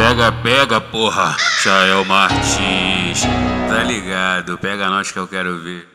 [0.00, 1.36] Pega, pega, porra.
[1.62, 3.20] Chael Martins.
[3.68, 4.56] Tá ligado?
[4.56, 5.86] Pega nós que eu quero ver.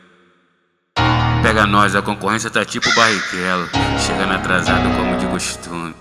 [1.42, 3.68] Pega nós, a concorrência tá tipo barriquelo.
[3.98, 5.92] Chegando atrasado como de costume.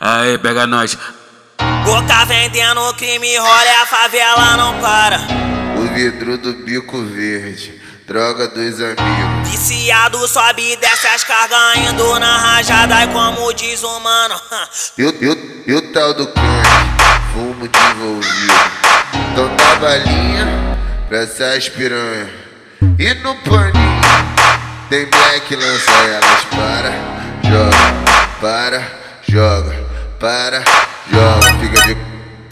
[0.00, 0.98] Aí, pega nós.
[1.84, 5.20] Boca vendendo crime, rola a favela não para.
[5.78, 9.48] O vidro do bico verde, droga dos amigos.
[9.48, 14.34] Viciado sobe e desce as cargas indo na rajada, e como diz o mano.
[14.98, 16.99] E o, e o, e o tal do cante,
[17.32, 18.54] fumo desenvolvido.
[19.32, 20.46] Então dá balinha
[21.08, 22.28] pra essas piranha.
[22.98, 24.00] E no paninho,
[24.88, 26.92] tem black, lança elas para,
[27.48, 27.76] joga,
[28.40, 28.82] para,
[29.28, 29.86] joga,
[30.18, 30.64] para,
[31.10, 31.58] joga.
[31.60, 31.96] Fica de,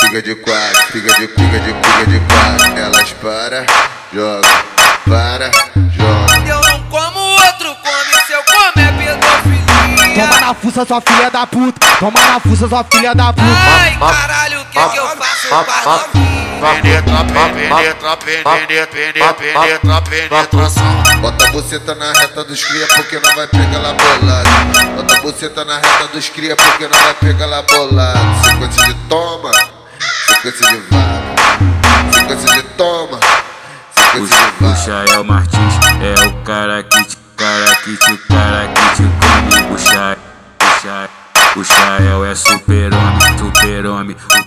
[0.00, 2.78] fica de quatro, fica de, fica de, fica de quatro.
[2.78, 3.66] Elas para,
[4.12, 4.48] joga,
[5.06, 5.50] para,
[5.90, 6.48] joga.
[6.48, 10.14] Eu não como outro, come se eu comer pedofilia.
[10.14, 11.86] Toma na fuça, sua filha da puta.
[11.98, 13.46] Toma na fuça, sua filha da puta.
[13.80, 15.08] Ai, caralho, o que eu?
[16.58, 21.02] Penetra, penetra, penetra, penetra, penetra, penetração.
[21.20, 24.48] Bota a buceta na reta dos cria porque não vai pegar lá bolado.
[24.96, 28.18] Bota a buceta na reta dos cria porque não vai pegar lá bolado.
[28.44, 29.52] Sequência de toma,
[30.26, 32.12] sequência de vaga.
[32.12, 34.76] Sequência de toma, O, sequência de o vaga.
[34.76, 39.74] Chael Martins é o cara que te, cara que te, cara que te come.
[39.74, 39.78] O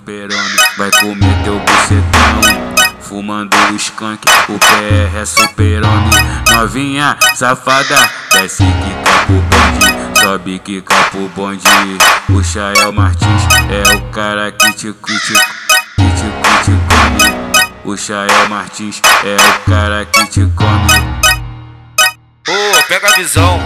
[0.01, 0.57] super-homem.
[0.77, 2.91] Vai comer teu bucetão.
[2.99, 6.09] Fumando o skunk, o PR é super-homem.
[6.49, 10.19] Novinha, safada, desce que capo bonde.
[10.19, 11.63] Sobe que capo bonde.
[12.29, 17.61] O Chael Martins é o cara que te, que te, que te, que te come.
[17.83, 21.21] O Chael Martins é o cara que te come.
[22.47, 23.59] Ô, pega a visão,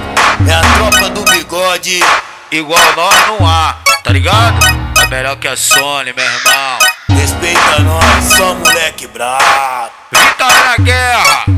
[0.48, 2.04] É a tropa do bigode.
[2.52, 4.85] igual nós não há, tá ligado?
[5.10, 6.80] Melhor que a Sony, meu irmão.
[7.10, 9.92] Respeita nós, só moleque brabo.
[10.12, 11.55] Vitória na guerra!